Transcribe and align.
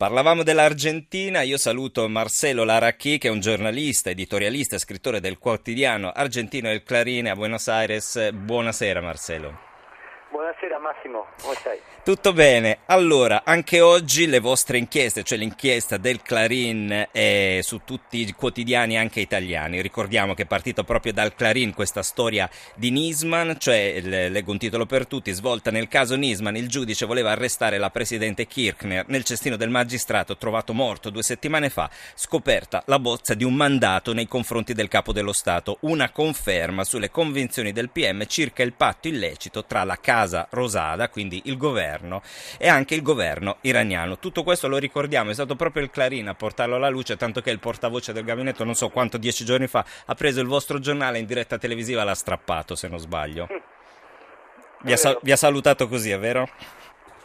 Parlavamo 0.00 0.42
dell'Argentina, 0.42 1.42
io 1.42 1.58
saluto 1.58 2.08
Marcelo 2.08 2.64
Laracchi 2.64 3.18
che 3.18 3.28
è 3.28 3.30
un 3.30 3.40
giornalista, 3.40 4.08
editorialista 4.08 4.78
scrittore 4.78 5.20
del 5.20 5.36
quotidiano 5.36 6.10
argentino 6.10 6.70
El 6.70 6.82
Clarín 6.82 7.28
a 7.28 7.34
Buenos 7.34 7.68
Aires. 7.68 8.32
Buonasera 8.32 9.02
Marcelo. 9.02 9.69
Massimo, 10.80 11.26
come 11.42 11.54
stai? 11.56 11.78
Tutto 12.02 12.32
bene. 12.32 12.78
Allora, 12.86 13.42
anche 13.44 13.82
oggi 13.82 14.26
le 14.26 14.40
vostre 14.40 14.78
inchieste, 14.78 15.22
cioè 15.22 15.36
l'inchiesta 15.36 15.98
del 15.98 16.22
Clarin 16.22 17.08
è 17.12 17.58
su 17.60 17.82
tutti 17.84 18.20
i 18.20 18.32
quotidiani 18.32 18.96
anche 18.96 19.20
italiani. 19.20 19.82
Ricordiamo 19.82 20.32
che 20.32 20.44
è 20.44 20.46
partito 20.46 20.82
proprio 20.82 21.12
dal 21.12 21.34
Clarin 21.34 21.74
questa 21.74 22.02
storia 22.02 22.48
di 22.74 22.90
Nisman, 22.90 23.56
cioè 23.58 24.00
leggo 24.00 24.50
un 24.50 24.58
titolo 24.58 24.86
per 24.86 25.06
tutti, 25.06 25.30
svolta 25.32 25.70
nel 25.70 25.88
caso 25.88 26.16
Nisman, 26.16 26.56
il 26.56 26.68
giudice 26.68 27.04
voleva 27.04 27.32
arrestare 27.32 27.76
la 27.76 27.90
presidente 27.90 28.46
Kirchner 28.46 29.04
nel 29.08 29.24
cestino 29.24 29.56
del 29.56 29.68
magistrato 29.68 30.38
trovato 30.38 30.72
morto 30.72 31.10
due 31.10 31.22
settimane 31.22 31.68
fa, 31.68 31.90
scoperta 32.14 32.82
la 32.86 32.98
bozza 32.98 33.34
di 33.34 33.44
un 33.44 33.54
mandato 33.54 34.14
nei 34.14 34.26
confronti 34.26 34.72
del 34.72 34.88
capo 34.88 35.12
dello 35.12 35.34
Stato, 35.34 35.76
una 35.80 36.10
conferma 36.10 36.82
sulle 36.82 37.10
convinzioni 37.10 37.72
del 37.72 37.90
PM 37.90 38.24
circa 38.26 38.62
il 38.62 38.72
patto 38.72 39.08
illecito 39.08 39.64
tra 39.66 39.84
la 39.84 39.98
Casa 40.00 40.48
Rosada, 40.70 41.08
quindi 41.08 41.42
il 41.44 41.56
governo 41.56 41.68
governo 41.90 42.22
e 42.58 42.68
anche 42.68 42.94
il 42.94 43.02
governo 43.02 43.56
iraniano. 43.62 44.18
Tutto 44.18 44.42
questo 44.42 44.68
lo 44.68 44.78
ricordiamo, 44.78 45.30
è 45.30 45.34
stato 45.34 45.56
proprio 45.56 45.82
il 45.82 45.90
Clarin 45.90 46.28
a 46.28 46.34
portarlo 46.34 46.76
alla 46.76 46.88
luce, 46.88 47.16
tanto 47.16 47.40
che 47.40 47.50
il 47.50 47.58
portavoce 47.58 48.12
del 48.12 48.24
gabinetto, 48.24 48.64
non 48.64 48.74
so 48.74 48.88
quanto, 48.88 49.18
dieci 49.18 49.44
giorni 49.44 49.66
fa, 49.66 49.84
ha 50.06 50.14
preso 50.14 50.40
il 50.40 50.46
vostro 50.46 50.78
giornale 50.78 51.18
in 51.18 51.26
diretta 51.26 51.58
televisiva 51.58 52.02
e 52.02 52.04
l'ha 52.04 52.14
strappato, 52.14 52.74
se 52.74 52.88
non 52.88 52.98
sbaglio. 52.98 53.48
Vi 54.82 54.92
ha, 54.92 54.96
sal- 54.96 55.18
vi 55.22 55.32
ha 55.32 55.36
salutato 55.36 55.88
così, 55.88 56.10
è 56.10 56.18
vero? 56.18 56.48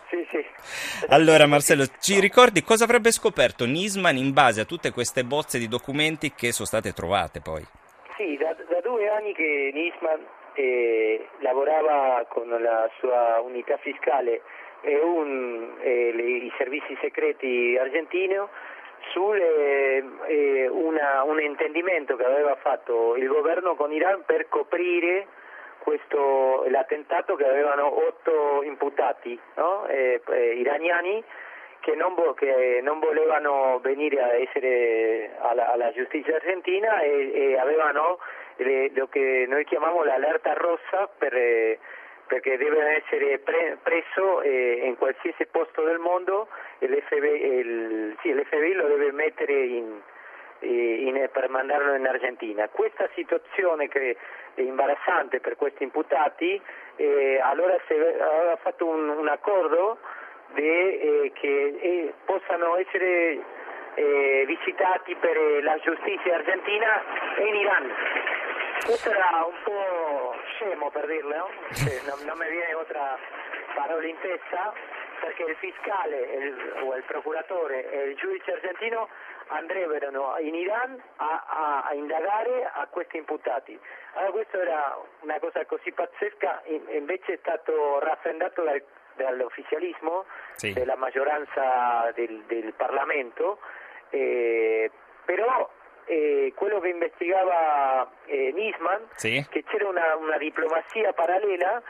Sì, 0.10 0.28
sì. 0.30 1.06
Allora 1.08 1.46
Marcello, 1.46 1.86
ci 2.00 2.20
ricordi 2.20 2.64
cosa 2.64 2.84
avrebbe 2.84 3.12
scoperto 3.12 3.66
Nisman 3.66 4.18
in 4.18 4.34
base 4.34 4.62
a 4.62 4.66
tutte 4.66 4.92
queste 4.92 5.24
bozze 5.24 5.58
di 5.58 5.68
documenti 5.68 6.34
che 6.34 6.52
sono 6.52 6.68
state 6.68 6.92
trovate 6.92 7.40
poi? 7.40 7.66
Sì, 8.18 8.38
da, 8.38 8.54
da 8.54 8.82
due 8.82 9.10
anni 9.10 9.34
che 9.34 9.72
Nisman 9.74 10.20
eh, 10.56 11.28
lavorava 11.40 12.26
con 12.28 12.50
la 12.50 12.90
sua 13.00 13.40
unità 13.42 13.78
fiscale 13.78 14.42
e 14.82 15.00
un, 15.00 15.78
i 15.84 16.52
servizi 16.58 16.96
segreti 17.02 17.78
argentini 17.80 18.38
su 19.12 19.22
un 19.22 21.40
intendimento 21.42 22.16
che 22.16 22.26
aveva 22.26 22.56
fatto 22.56 23.16
il 23.16 23.28
governo 23.28 23.76
con 23.76 23.92
Iran 23.92 24.24
per 24.26 24.48
coprire 24.50 25.28
questo, 25.80 26.66
l'attentato 26.70 27.36
che 27.36 27.48
avevano 27.48 28.08
otto 28.08 28.64
imputati 28.64 29.40
no? 29.56 29.86
Eh, 29.88 30.22
eh, 30.28 30.54
iraniani 30.56 31.24
che 31.80 31.94
non, 31.94 32.16
che 32.36 32.80
non, 32.82 33.00
volevano 33.00 33.80
venire 33.80 34.20
a 34.20 34.34
essere 34.34 35.36
alla, 35.40 35.72
alla 35.72 35.92
giustizia 35.92 36.36
argentina 36.36 37.02
e, 37.02 37.32
e 37.32 37.60
avevano 37.60 38.18
lo 38.94 39.08
che 39.08 39.46
noi 39.48 39.66
chiamiamo 39.66 40.04
l'allerta 40.04 40.54
rossa 40.54 41.10
per, 41.18 41.34
eh, 41.36 41.80
perché 42.28 42.58
deve 42.58 43.04
essere 43.04 43.40
pre, 43.40 43.78
preso 43.82 44.42
eh, 44.42 44.82
in 44.84 44.98
qualsiasi 44.98 45.46
posto 45.48 45.84
del 45.84 46.00
mondo 46.00 46.48
e 46.80 46.88
l'FBI, 46.88 47.58
il, 47.58 48.18
sì, 48.22 48.34
l'FBI 48.34 48.74
lo 48.74 48.88
deve 48.88 49.12
mettere 49.12 49.54
in, 49.54 50.02
in, 50.60 51.30
per 51.32 51.50
mandarlo 51.50 51.94
in 51.96 52.08
Argentina. 52.08 52.68
Questa 52.70 53.10
situazione 53.14 53.88
che 53.88 54.18
è 54.56 54.62
imbarazzante 54.62 55.40
per 55.40 55.56
questi 55.56 55.84
imputati, 55.84 56.60
eh, 56.96 57.40
allora 57.42 57.78
si 57.88 57.94
aveva 57.94 58.58
fatto 58.62 58.88
un, 58.88 59.10
un 59.10 59.28
accordo 59.28 59.98
de, 60.54 60.62
eh, 60.62 61.32
che 61.34 61.78
eh, 61.80 62.14
possano 62.26 62.78
essere 62.78 63.40
eh, 63.96 64.44
visitati 64.46 65.16
per 65.16 65.38
la 65.64 65.78
giustizia 65.80 66.36
argentina 66.36 67.04
in 67.48 67.56
Iran. 67.56 67.94
Questo 68.86 69.10
era 69.10 69.44
un 69.48 69.56
po' 69.64 70.36
scemo 70.54 70.92
per 70.92 71.08
dirlo, 71.08 71.36
no? 71.36 71.50
non, 72.06 72.24
non 72.24 72.38
mi 72.38 72.48
viene 72.48 72.72
altra 72.72 73.18
parola 73.74 74.06
in 74.06 74.16
testa, 74.22 74.72
perché 75.22 75.42
il 75.42 75.56
fiscale 75.56 76.20
il, 76.20 76.84
o 76.84 76.96
il 76.96 77.04
procuratore 77.04 77.90
e 77.90 78.10
il 78.10 78.16
giudice 78.16 78.52
argentino 78.52 79.10
andrebbero 79.48 80.38
in 80.38 80.54
Iran 80.54 81.02
a, 81.16 81.44
a, 81.48 81.84
a, 81.88 81.94
indagare 81.96 82.70
a 82.72 82.86
questi 82.88 83.18
imputati. 83.18 83.80
Allora 84.14 84.32
questa 84.32 84.62
era 84.62 85.02
una 85.22 85.40
cosa 85.40 85.66
così 85.66 85.92
pazzesca, 85.92 86.62
invece 86.90 87.34
è 87.34 87.38
stato 87.42 87.98
raffreddato 88.02 88.62
dal, 88.62 88.84
dall'ufficialismo 89.16 90.26
sì. 90.58 90.74
della 90.74 90.96
maggioranza 90.96 92.12
del, 92.14 92.44
del 92.46 92.72
Parlamento, 92.74 93.58
eh, 94.12 94.92
però 95.26 95.68
eh, 96.06 96.54
quello 96.56 96.80
che 96.80 96.90
investigava 96.90 98.10
eh, 98.26 98.54
Nisman, 98.56 99.08
sì. 99.16 99.46
che 99.50 99.64
c'era 99.64 99.88
una, 99.88 100.16
una 100.16 100.38
diplomazia 100.38 101.14
parallela 101.14 101.82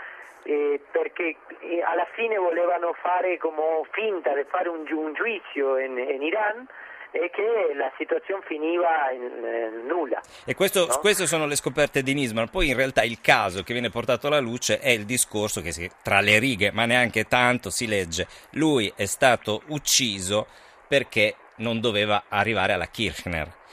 eh, 0.44 0.80
perché 0.92 1.36
eh, 1.59 1.81
alla 1.81 2.08
fine 2.14 2.38
volevano 2.38 2.94
fare 3.02 3.38
come 3.38 3.81
finta 3.92 4.34
di 4.34 4.46
fare 4.48 4.70
un, 4.70 4.86
un 4.90 5.14
giudizio 5.14 5.78
in, 5.78 5.98
in, 5.98 6.22
Iran 6.22 6.68
e 7.12 7.30
che 7.31 7.74
la 7.74 7.92
situazione 7.98 8.44
finiva 8.46 9.09
in, 9.12 9.22
in 9.22 9.88
nulla. 9.88 10.22
E 10.46 10.54
questo, 10.54 10.86
no? 10.86 10.98
queste 11.00 11.25
sono 11.25 11.48
le 11.48 11.56
scoperte 11.56 12.04
di 12.04 12.14
Nisman, 12.14 12.50
poi 12.50 12.70
in 12.70 12.75
realtà 12.75 13.04
il 13.04 13.20
caso 13.22 13.64
che 13.64 13.74
viene 13.74 13.90
portato 13.90 14.28
alla 14.28 14.40
luce 14.40 14.80
è 14.80 14.90
il 14.90 15.06
discorso 15.06 15.62
che 15.62 15.72
si, 15.72 15.90
tra 16.04 16.20
le 16.20 16.38
righe, 16.40 16.72
ma 16.72 16.86
neanche 16.86 17.25
tanto, 17.25 17.70
si 17.70 17.88
legge, 17.88 18.28
lui 18.52 18.92
è 18.96 19.06
stato 19.06 19.64
ucciso 19.68 20.46
perché 20.88 21.36
non 21.58 21.80
doveva 21.80 22.25
arrivare 22.30 22.74
alla 22.74 22.88
Kirchner 22.88 23.64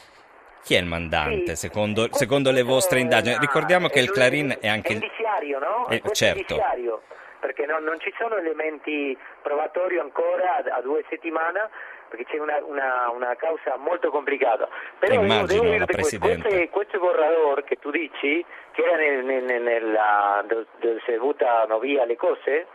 chi 0.62 0.74
è 0.74 0.78
il 0.78 0.86
mandante 0.86 1.54
sì, 1.54 1.68
secondo, 1.68 2.06
secondo, 2.10 2.50
le 2.50 2.62
vostre 2.62 3.00
indagini? 3.00 3.36
Ricordiamo 3.38 3.88
che 3.88 4.00
il 4.00 4.10
Clarin 4.10 4.56
è 4.60 4.68
anche... 4.68 4.90
È 4.90 4.92
indiziario, 4.92 5.58
no? 5.58 5.88
Eh, 5.88 6.02
certo. 6.12 6.54
È 6.54 6.56
indiziario, 6.56 7.02
perché 7.40 7.66
non, 7.66 7.82
non, 7.82 7.98
ci 8.00 8.12
sono 8.16 8.36
elementi 8.36 9.16
probatori 9.42 9.98
ancora 9.98 10.56
a, 10.56 10.76
a 10.76 10.80
due 10.80 11.04
settimane 11.08 11.68
perché 12.12 12.24
c'è 12.26 12.38
una, 12.38 12.62
una, 12.62 13.10
una, 13.10 13.34
causa 13.36 13.76
molto 13.78 14.10
complicata. 14.10 14.68
Però 14.98 15.14
Immagino, 15.14 15.62
devo 15.62 15.78
la 15.78 15.86
Presidente. 15.86 16.48
Questo, 16.48 16.68
questo 16.68 16.98
borrador 16.98 17.64
che 17.64 17.76
tu 17.76 17.90
dici, 17.90 18.44
che 18.72 18.82
era 18.82 18.96
nel, 18.96 19.24
nel, 19.24 19.62
nella, 19.62 20.44
dove 20.46 21.00
si 21.06 21.16
buttano 21.16 21.78
via 21.78 22.04
le 22.04 22.16
cose, 22.16 22.66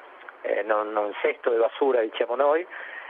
eh, 0.42 0.64
non, 0.64 0.92
non 0.92 1.14
cesto 1.22 1.52
di 1.52 1.58
basura 1.58 2.02
diciamo 2.02 2.34
noi, 2.34 2.66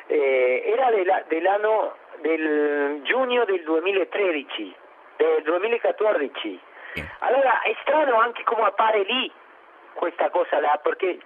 eh, 0.07 0.63
era 0.65 0.91
della, 0.91 1.23
dell'anno 1.27 1.95
del 2.21 3.01
giugno 3.03 3.45
del 3.45 3.63
2013, 3.63 4.75
del 5.17 5.43
2014. 5.43 6.59
Allora 7.19 7.61
è 7.61 7.75
strano 7.81 8.19
anche 8.19 8.43
come 8.43 8.63
appare 8.63 9.03
lì 9.03 9.31
questa 9.93 10.29
cosa 10.29 10.59
là, 10.59 10.79
perché 10.81 11.19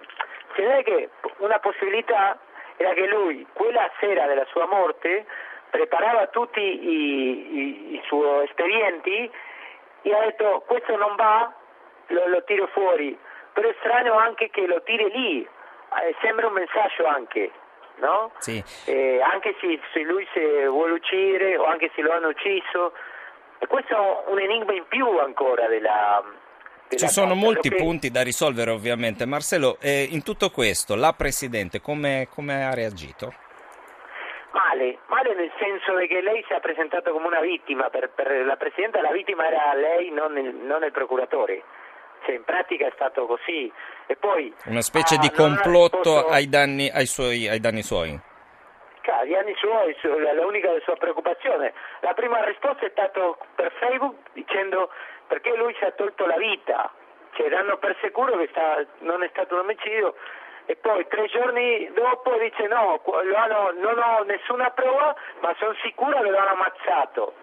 si 0.54 0.62
vede 0.62 0.82
che 0.82 1.08
una 1.38 1.58
possibilità 1.58 2.38
era 2.76 2.92
che 2.94 3.06
lui, 3.06 3.46
quella 3.52 3.90
sera 4.00 4.26
della 4.26 4.44
sua 4.46 4.66
morte, 4.66 5.26
preparava 5.70 6.26
tutti 6.26 6.60
i, 6.60 7.58
i, 7.58 7.94
i 7.94 8.02
suoi 8.06 8.44
espedienti 8.44 9.30
e 10.02 10.14
ha 10.14 10.24
detto 10.24 10.64
questo 10.66 10.96
non 10.96 11.14
va, 11.16 11.52
lo, 12.08 12.26
lo 12.28 12.44
tiro 12.44 12.66
fuori. 12.68 13.16
Però 13.52 13.68
è 13.68 13.74
strano 13.80 14.14
anche 14.14 14.50
che 14.50 14.66
lo 14.66 14.82
tiri 14.82 15.10
lì, 15.10 15.42
eh, 15.42 16.14
sembra 16.20 16.46
un 16.46 16.54
messaggio 16.54 17.06
anche 17.06 17.50
no? 18.02 18.32
Sì. 18.38 18.62
Eh, 18.86 19.20
anche 19.22 19.54
se, 19.60 19.80
se, 19.92 20.00
lui 20.00 20.26
si 20.34 20.40
vuole 20.66 20.94
uccidere 20.94 21.56
o 21.56 21.64
anche 21.64 21.90
se 21.94 22.02
lo 22.02 22.12
hanno 22.12 22.28
ucciso. 22.28 22.92
E 23.58 23.66
questo 23.68 23.94
è 23.94 24.30
un 24.30 24.40
enigma 24.40 24.72
in 24.74 24.84
più 24.88 25.06
ancora 25.18 25.68
della... 25.68 26.22
Ci 26.88 27.08
sono 27.08 27.34
molti 27.34 27.70
punti 27.70 28.10
da 28.10 28.22
risolvere 28.22 28.70
ovviamente. 28.70 29.24
Marcello, 29.24 29.78
eh, 29.80 30.06
in 30.10 30.22
tutto 30.22 30.50
questo 30.50 30.94
la 30.94 31.14
Presidente 31.14 31.80
come, 31.80 32.28
come 32.28 32.66
ha 32.66 32.74
reagito? 32.74 33.32
Male, 34.50 34.98
male 35.06 35.34
nel 35.34 35.50
senso 35.58 35.94
che 36.06 36.20
lei 36.20 36.44
si 36.46 36.52
è 36.52 36.60
presentata 36.60 37.10
come 37.10 37.28
una 37.28 37.40
vittima, 37.40 37.88
per, 37.88 38.10
per 38.10 38.44
la 38.44 38.56
Presidente 38.56 39.00
la 39.00 39.12
vittima 39.12 39.46
era 39.46 39.72
lei, 39.72 40.10
non 40.10 40.36
il, 40.36 40.54
non 40.54 40.84
il 40.84 40.92
procuratore 40.92 41.62
cioè 42.24 42.34
in 42.34 42.44
pratica 42.44 42.86
è 42.86 42.92
stato 42.94 43.26
così. 43.26 43.70
E 44.06 44.16
poi, 44.16 44.52
Una 44.66 44.80
specie 44.80 45.16
ah, 45.16 45.18
di 45.18 45.30
complotto 45.30 46.14
risposto... 46.14 46.28
ai, 46.28 46.48
danni, 46.48 46.90
ai, 46.90 47.06
suoi, 47.06 47.48
ai 47.48 47.60
danni 47.60 47.82
suoi. 47.82 48.18
Agli 49.04 49.34
anni 49.34 49.54
suoi, 49.56 49.96
l'unica 50.34 50.68
sua 50.82 50.96
preoccupazione. 50.96 51.72
La 52.00 52.12
prima 52.12 52.42
risposta 52.44 52.86
è 52.86 52.90
stata 52.90 53.36
per 53.54 53.72
Facebook 53.78 54.16
dicendo 54.32 54.90
perché 55.28 55.54
lui 55.56 55.74
si 55.78 55.84
è 55.84 55.94
tolto 55.94 56.26
la 56.26 56.36
vita, 56.36 56.90
cioè 57.32 57.48
danno 57.48 57.76
per 57.78 57.96
sicuro 58.02 58.36
che 58.38 58.48
sta, 58.50 58.84
non 58.98 59.22
è 59.22 59.28
stato 59.30 59.54
un 59.54 59.60
omicidio 59.60 60.14
e 60.66 60.76
poi 60.76 61.06
tre 61.08 61.26
giorni 61.26 61.90
dopo 61.92 62.36
dice 62.38 62.66
no, 62.66 63.00
hanno, 63.36 63.72
non 63.78 63.98
ho 63.98 64.22
nessuna 64.24 64.70
prova 64.70 65.14
ma 65.40 65.54
sono 65.58 65.74
sicura 65.82 66.20
che 66.20 66.30
lo 66.30 66.38
hanno 66.38 66.52
ammazzato. 66.52 67.34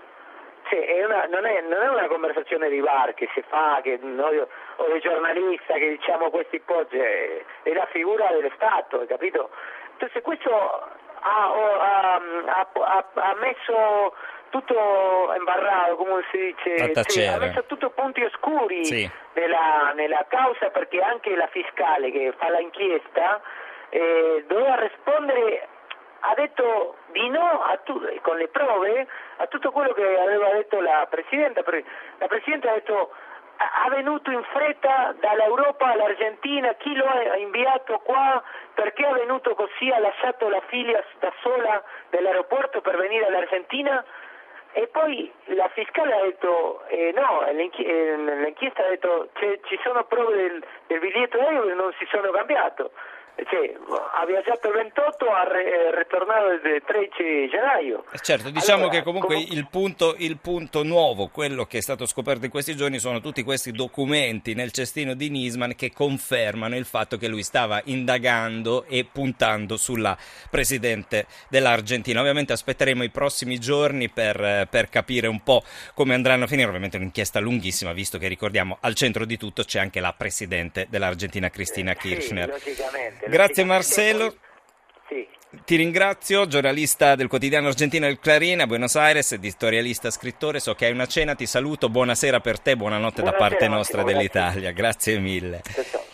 Cioè, 0.69 0.86
è 0.86 1.04
una, 1.04 1.25
non, 1.25 1.45
è, 1.45 1.62
non, 1.62 1.81
è, 1.81 1.89
una 1.89 2.07
conversazione 2.07 2.69
di 2.69 2.80
bar 2.80 3.16
che 3.16 3.27
si 3.33 3.44
fa, 3.48 3.80
che 3.81 3.98
noi, 4.01 4.38
o 4.38 4.86
dei 4.88 5.00
giornalisti 5.00 5.74
che 5.74 5.89
diciamo 5.89 6.30
queste 6.30 6.57
ipotesi, 6.57 7.01
è, 7.01 7.44
è 7.63 7.74
la 7.74 7.88
figura 7.88 8.27
dello 8.31 8.51
Stato, 8.54 9.04
capito? 9.07 9.50
Entonces 9.94 10.21
questo 10.21 10.51
ha, 11.21 11.51
ha, 11.51 12.21
ha, 12.45 13.06
ha 13.13 13.36
messo 13.39 14.13
tutto 14.50 15.33
imbarrato, 15.36 15.95
come 15.95 16.24
si 16.31 16.38
dice, 16.38 16.94
sì, 17.07 17.25
ha 17.25 17.38
messo 17.38 17.63
tutto 17.65 17.89
punti 17.89 18.22
oscuri 18.22 18.86
sì. 18.86 19.10
nella, 19.33 19.92
nella, 19.95 20.25
causa 20.27 20.69
perché 20.69 21.01
anche 21.01 21.36
la 21.36 21.48
fiscale 21.48 22.12
che 22.12 22.33
fa 22.38 22.50
l'inchiesta 22.51 23.42
eh, 23.89 24.44
doveva 24.48 24.75
rispondere, 24.75 25.68
ha 26.19 26.33
detto 26.36 26.95
di 27.12 27.30
no 27.30 27.63
tu, 27.83 28.01
con 28.21 28.38
le 28.38 28.48
prove 28.48 29.07
a 29.38 29.48
tutto 29.48 29.71
quello 29.71 29.94
che 29.94 30.19
aveva 30.19 30.50
detto 30.50 30.81
la 30.81 31.07
Presidente, 31.10 31.63
la 32.18 32.27
Presidente 32.27 32.69
ha 32.69 32.74
detto 32.74 33.12
ha 33.62 33.89
venuto 33.89 34.31
in 34.31 34.42
fretta 34.54 35.13
dall'Europa 35.19 35.92
all'Argentina, 35.92 36.74
chi 36.75 36.95
lo 36.95 37.06
ha 37.06 37.36
inviato 37.36 38.00
qua, 38.00 38.42
perché 38.74 39.06
è 39.06 39.12
venuto 39.12 39.54
così, 39.54 39.92
ha 39.92 40.00
lasciato 40.00 40.48
la 40.48 40.62
figlia 40.68 41.04
da 41.19 41.31
sola 41.42 41.83
dell'aeroporto 42.10 42.80
per 42.80 42.95
venire 42.95 43.25
all'Argentina? 43.25 44.04
E 44.72 44.88
poi 44.88 45.30
la 45.45 45.68
fiscale 45.69 46.13
ha 46.13 46.22
detto, 46.22 46.86
eh, 46.88 47.12
no, 47.13 47.44
l'inchiesta 47.51 48.86
ha 48.86 48.89
detto 48.89 49.30
ci 49.33 49.80
sono 49.83 50.06
prove 50.06 50.36
del, 50.36 50.63
del 50.88 51.00
biglietto 51.00 51.39
aereo 51.39 51.65
che 51.65 51.74
non 51.74 51.92
si 51.98 52.07
sono 52.10 52.31
cambiato. 52.31 52.92
Cioè, 53.47 53.74
ha 54.15 54.25
viaggiato 54.25 54.68
il 54.68 54.74
28, 54.74 55.25
ha 55.25 55.44
re, 55.44 55.95
ritornato 55.97 56.51
il 56.51 56.81
13 56.86 57.50
gennaio. 57.50 58.03
Eh, 58.12 58.19
certo, 58.19 58.50
diciamo 58.50 58.83
allora, 58.83 58.97
che 58.97 59.03
comunque 59.03 59.36
com- 59.36 59.45
il, 59.51 59.68
punto, 59.69 60.15
il, 60.18 60.38
punto, 60.38 60.83
nuovo, 60.83 61.27
quello 61.27 61.65
che 61.65 61.77
è 61.77 61.81
stato 61.81 62.06
scoperto 62.06 62.45
in 62.45 62.51
questi 62.51 62.75
giorni, 62.75 63.00
sono 63.00 63.21
tutti 63.21 63.44
questi 63.44 63.71
documenti 63.71 64.53
nel 64.53 64.71
cestino 64.71 65.13
di 65.13 65.30
Nisman 65.30 65.75
che 65.75 65.91
confermano 65.91 66.75
il 66.75 66.86
fatto 66.86 67.18
che 67.18 67.27
lui 67.27 67.44
stava 67.44 67.81
indagando 67.86 68.86
e 68.86 69.06
puntando 69.09 69.77
sulla 69.77 70.18
Presidente 70.50 71.27
dell'Argentina. 71.50 72.19
Ovviamente 72.19 72.53
aspetteremo 72.53 73.03
i 73.03 73.09
prossimi 73.09 73.57
giorni 73.59 74.09
per, 74.09 74.68
per 74.69 74.89
capire 74.89 75.27
un 75.27 75.41
po' 75.44 75.63
come 75.94 76.13
andranno 76.13 76.44
a 76.44 76.47
finire. 76.47 76.68
Ovviamente 76.68 76.97
un'inchiesta 76.97 77.39
lunghissima, 77.39 77.94
visto 77.94 78.18
che 78.18 78.27
ricordiamo 78.27 78.77
al 78.81 78.95
centro 78.95 79.25
di 79.25 79.38
tutto 79.38 79.63
c'è 79.63 79.80
anche 79.80 80.00
la 80.00 80.13
Presidente 80.13 80.88
dell'Argentina, 80.89 81.50
Cristina 81.50 81.94
Kirchner. 81.94 82.56
Sì, 82.59 82.69
logicamente. 82.69 83.29
Grazie 83.30 83.64
Marcello. 83.64 84.36
Sì. 85.08 85.28
Ti 85.64 85.76
ringrazio, 85.76 86.48
giornalista 86.48 87.16
del 87.16 87.28
quotidiano 87.28 87.68
argentino 87.68 88.06
El 88.06 88.20
Clarín 88.20 88.62
a 88.62 88.68
Buenos 88.68 88.96
Aires, 88.96 89.31
editorialista, 89.31 90.10
scrittore. 90.12 90.60
So 90.60 90.74
che 90.76 90.86
hai 90.86 90.92
una 90.92 91.06
cena, 91.06 91.36
ti 91.36 91.46
saluto, 91.46 91.90
buonasera 91.90 92.40
per 92.40 92.60
te, 92.60 92.76
buonanotte 92.76 93.22
Buonasera, 93.22 93.46
da 93.46 93.50
parte 93.50 93.68
nostra 93.68 94.04
dell'Italia. 94.04 94.72
Grazie 94.72 95.20
mille. 95.20 95.62
Ciao. 95.90 96.09